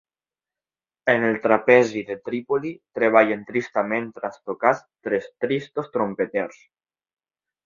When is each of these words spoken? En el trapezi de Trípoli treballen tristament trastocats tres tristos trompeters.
En 1.11 1.25
el 1.27 1.35
trapezi 1.43 2.01
de 2.07 2.17
Trípoli 2.29 2.71
treballen 3.01 3.43
tristament 3.51 4.09
trastocats 4.19 4.83
tres 5.09 5.29
tristos 5.47 5.93
trompeters. 5.99 6.63